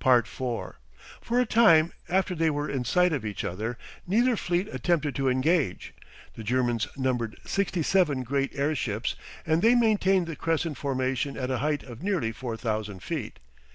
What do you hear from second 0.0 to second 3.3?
4 For a time after they were in sight of